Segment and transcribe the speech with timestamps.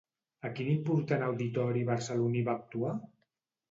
[0.47, 3.01] A quin important auditori barceloní va actuar?